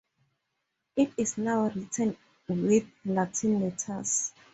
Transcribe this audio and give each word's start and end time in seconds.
It 0.95 1.13
is 1.15 1.37
now 1.37 1.67
written 1.69 2.17
with 2.47 2.85
Latin 3.05 3.59
letters. 3.61 4.33